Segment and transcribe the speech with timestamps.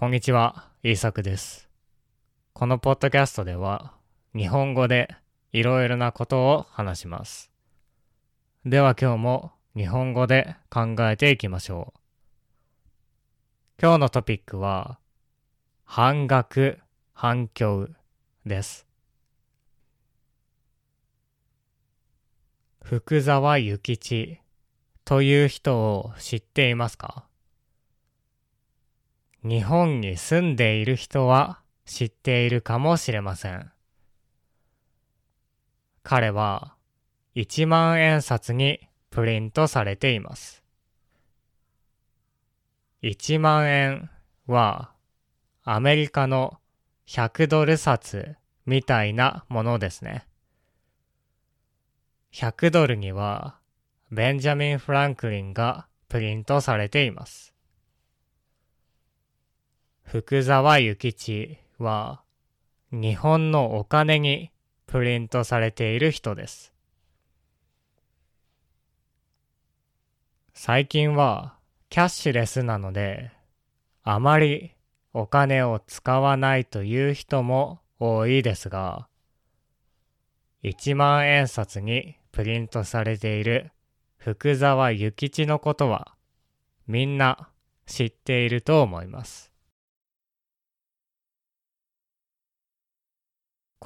[0.00, 1.68] こんにちは、イーサクです。
[2.52, 3.94] このポッドキャストでは、
[4.32, 5.08] 日本語で
[5.50, 7.50] いろいろなことを話します。
[8.64, 12.00] では今日も日本語で考えていきましょう。
[13.82, 15.00] 今日のトピックは、
[15.84, 16.78] 半額、
[17.12, 17.88] 反響
[18.46, 18.86] です。
[22.84, 24.38] 福沢諭吉
[25.04, 27.27] という人を知っていますか？
[29.44, 33.70] 日本に住んでいる人は知っているかもしれません。
[36.02, 36.74] 彼は
[37.36, 38.80] 1万円札に
[39.10, 40.64] プリントされています。
[43.02, 44.10] 1万円
[44.46, 44.92] は
[45.62, 46.58] アメリカの
[47.06, 48.34] 100ドル札
[48.66, 50.26] みたいなものですね。
[52.32, 53.58] 100ドルには
[54.10, 57.54] ベンジャミン・フランクリンがプリントされています。
[60.10, 62.22] 福沢諭吉は
[62.92, 64.50] 日本のお金に
[64.86, 66.72] プリントされている人です。
[70.54, 71.56] 最近は
[71.90, 73.32] キャッシュレスなので
[74.02, 74.72] あまり
[75.12, 79.08] お金を使わないという人も多いですが
[80.64, 83.72] 1万円札にプリントされている
[84.16, 86.14] 福沢諭吉のことは
[86.86, 87.50] みんな
[87.84, 89.47] 知っていると思います。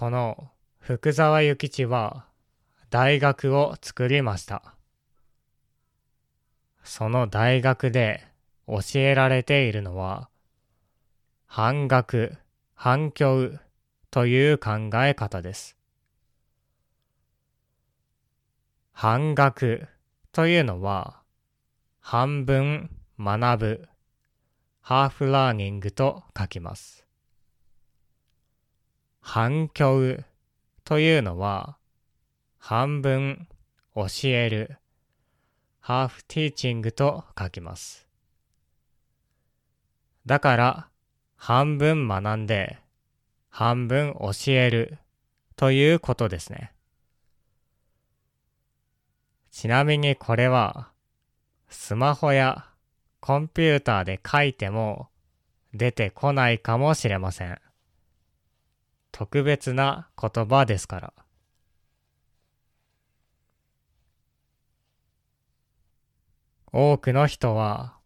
[0.00, 0.48] この
[0.78, 2.24] 福沢諭吉は
[2.88, 4.74] 大学を作りました。
[6.82, 8.26] その大学で
[8.66, 10.30] 教えられているのは
[11.44, 12.38] 半額、
[12.74, 13.50] 半教
[14.10, 15.76] という考え方です。
[18.92, 19.86] 半学
[20.32, 21.20] というのは
[22.00, 23.88] 半分学ぶ、
[24.80, 27.09] half learning と書きます。
[29.20, 30.22] 半教
[30.84, 31.76] というのは
[32.58, 33.46] 半分
[33.94, 34.78] 教える、
[35.80, 38.06] half teaching と書きます。
[40.26, 40.88] だから
[41.36, 42.78] 半分学んで
[43.48, 44.98] 半分教える
[45.56, 46.72] ということですね。
[49.50, 50.90] ちなみにこれは
[51.68, 52.66] スマホや
[53.20, 55.08] コンピューターで書いても
[55.74, 57.60] 出てこないかもしれません。
[59.12, 61.12] 特別な言葉ですから。
[66.72, 67.96] 多くの人は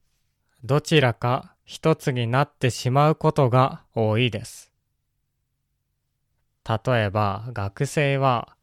[0.63, 4.73] どちらか一つになってしまうことが多いです。
[6.67, 8.57] 例えば学生は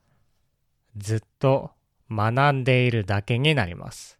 [0.98, 1.72] ずっと
[2.10, 4.20] 学んでいるだけになります。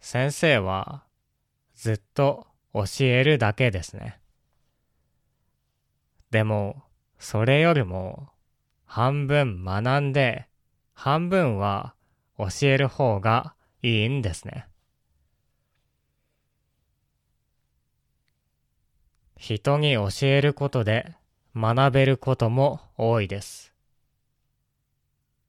[0.00, 1.04] 先生は
[1.74, 4.19] ずっと教えるだけですね。
[6.30, 6.84] でも、
[7.18, 8.28] それよりも
[8.84, 10.46] 半分学んで
[10.94, 11.94] 半分は
[12.38, 14.66] 教える方がいいんですね。
[19.36, 21.14] 人に教えることで
[21.56, 23.72] 学べることも多いです。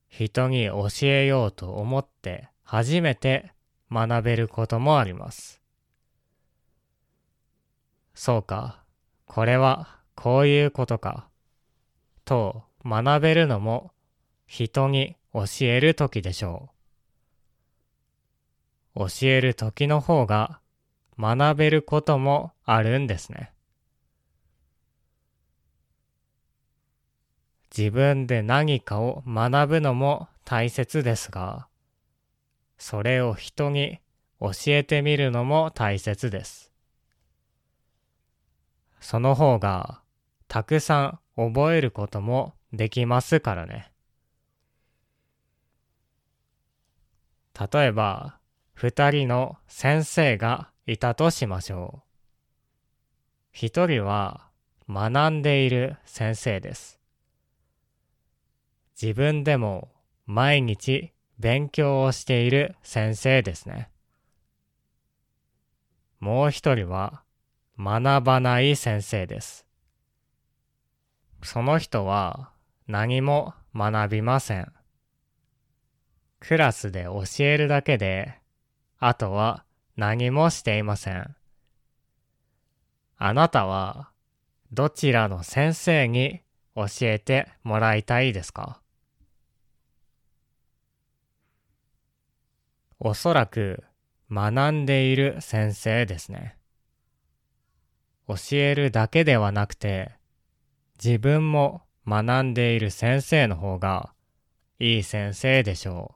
[0.08, 3.54] 人に教えようと思って初めて
[3.92, 5.62] 学べることもあります。
[8.14, 8.84] そうか、
[9.26, 11.28] これはこういうことか。
[12.26, 13.92] と学べるのも
[14.46, 16.70] 人に教えるときでしょ
[18.96, 19.08] う。
[19.10, 20.60] 教えるときの方が
[21.18, 23.54] 学べることもあるんですね。
[27.76, 31.68] 自分で何かを学ぶのも大切ですが、
[32.78, 34.00] それを人に
[34.42, 36.71] 教えてみるのも大切です。
[39.12, 40.00] その方が
[40.48, 43.92] たくさん覚えることもできますからね。
[47.60, 48.40] 例えば、
[48.74, 52.08] 二人の先生がいたとしましょう。
[53.52, 54.48] 一人は
[54.88, 56.98] 学んでいる先生です。
[58.96, 59.92] 自分でも
[60.26, 63.90] 毎日勉強をしている先生ですね。
[66.22, 67.24] もう一人は
[67.84, 69.66] 学ばない先生です。
[71.42, 72.52] その人は
[72.88, 74.72] 何も学びません。
[76.40, 78.38] クラスで教えるだけで、
[79.00, 81.36] あとは何もしていません。
[83.18, 84.12] あなたは
[84.72, 86.42] どちらの先生に
[86.76, 88.80] 教えてもらいたいですか？
[93.00, 93.84] おそらく
[94.30, 96.58] 学んでいる先生ですね。
[98.36, 100.12] 教えるだけではなくて、
[101.04, 104.14] 自分も学んでいる先生の方が
[104.80, 106.16] いい先生でしょ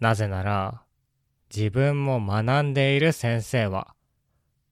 [0.00, 0.04] う。
[0.04, 0.82] なぜなら、
[1.54, 3.94] 自分も学んでいる先生は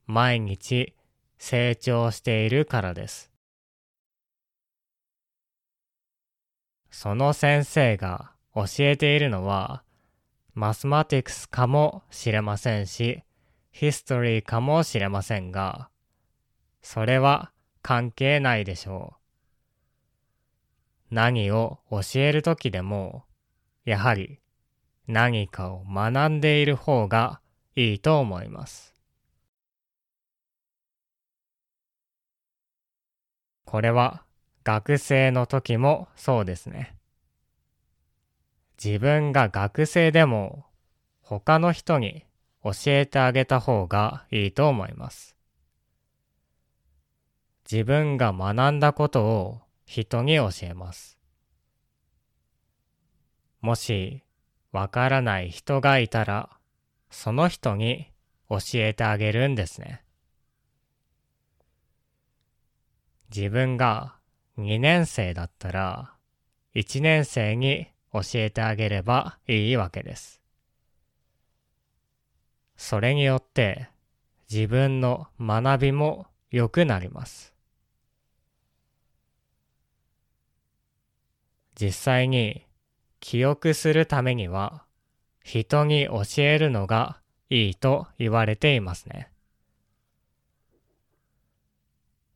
[0.06, 0.94] 毎日
[1.38, 3.30] 成長しているからです。
[6.90, 9.82] その先生が教えているのは
[10.54, 13.22] マスマティクスかもしれませんし、
[13.72, 15.88] ヒストリーかもしれませんが、
[16.82, 19.14] それは関係ないでしょ
[21.10, 21.14] う。
[21.14, 23.24] 何を教えるときでも、
[23.84, 24.40] やはり
[25.08, 27.40] 何かを学んでいる方が
[27.74, 28.94] いいと思います。
[33.64, 34.22] これは
[34.64, 36.94] 学生の時もそうですね。
[38.82, 40.66] 自分が学生でも
[41.22, 42.26] 他の人に
[42.64, 45.36] 教えてあげた方がいいと思います。
[47.70, 51.18] 自分が学んだことを人に教えます。
[53.60, 54.22] もし
[54.72, 56.50] わからない人がいたら
[57.10, 58.10] その人に
[58.48, 60.04] 教えてあげるんですね。
[63.34, 64.16] 自分が
[64.58, 66.12] 2年生だったら
[66.74, 70.41] 1年生に教えてあげればいいわけです。
[72.76, 73.88] それによって
[74.50, 77.54] 自分の学びも良くなります。
[81.74, 82.66] 実際に
[83.20, 84.84] 記憶するためには
[85.42, 87.20] 人に教えるのが
[87.50, 89.30] いいと言われていますね。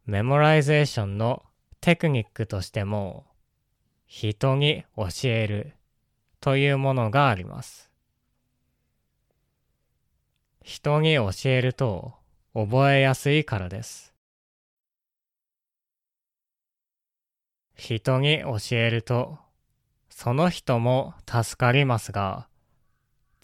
[0.06, 1.42] メモライゼーションの
[1.80, 3.26] テクニックとしても
[4.06, 5.74] 人に教える
[6.40, 7.85] というものがあります。
[10.68, 12.14] 人に教えると
[12.52, 14.12] 覚えやすいからです。
[17.76, 19.38] 人に教えると
[20.10, 22.48] その人も助かりますが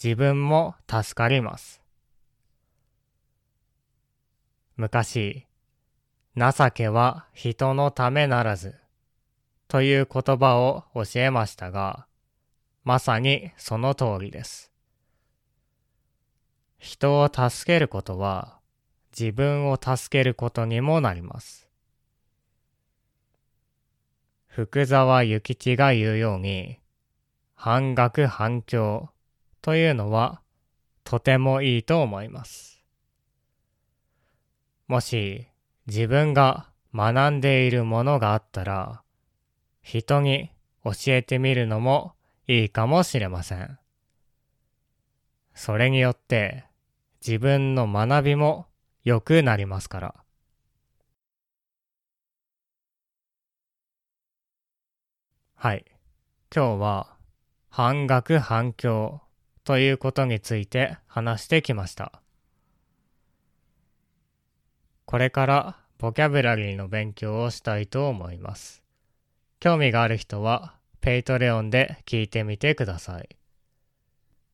[0.02, 1.80] 自分も助かります。
[4.74, 5.46] 昔、
[6.36, 8.74] 情けは人のためならず
[9.68, 12.08] という言葉を教えましたが、
[12.82, 14.71] まさにその通りです。
[16.82, 18.58] 人を助けることは
[19.16, 21.70] 自分を助けることにもなります。
[24.48, 26.80] 福沢諭吉が言うように、
[27.54, 29.10] 半額反響
[29.62, 30.42] というのは
[31.04, 32.82] とてもいいと思います。
[34.88, 35.46] もし
[35.86, 39.02] 自分が学んでいるものがあったら、
[39.82, 40.50] 人に
[40.82, 42.14] 教えてみるのも
[42.48, 43.78] いいかもしれません。
[45.54, 46.71] それによって
[47.24, 48.66] 自分の学びも
[49.04, 50.14] 良くなりますから。
[55.54, 55.84] はい。
[56.54, 57.16] 今日は
[57.68, 59.20] 半学半教
[59.62, 62.20] ということについて話してきました。
[65.04, 68.82] これからボキャブラリーの勉強をしたいと思います。
[69.60, 73.28] 興味がある人は、 Patreon で聞いてみてください。